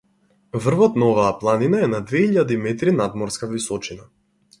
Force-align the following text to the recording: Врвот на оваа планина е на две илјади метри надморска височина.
Врвот 0.63 0.95
на 1.01 1.09
оваа 1.11 1.33
планина 1.43 1.81
е 1.87 1.89
на 1.91 1.99
две 2.11 2.21
илјади 2.29 2.57
метри 2.63 2.95
надморска 3.03 3.51
височина. 3.53 4.09